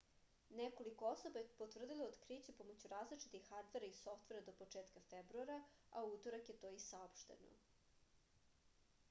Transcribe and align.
nekoliko 0.59 1.05
osoba 1.09 1.41
je 1.43 1.49
potvrdilo 1.59 2.07
otkriće 2.13 2.55
pomoću 2.61 2.91
različitih 2.93 3.45
hardvera 3.51 3.91
i 3.93 3.99
softvera 3.99 4.43
do 4.49 4.55
početka 4.63 5.05
februara 5.13 5.61
a 5.91 6.05
u 6.05 6.11
utorak 6.17 6.51
je 6.55 6.59
to 6.65 6.73
i 6.81 6.85
saopšteno 6.87 7.55